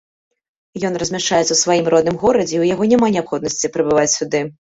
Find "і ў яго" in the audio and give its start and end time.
2.55-2.83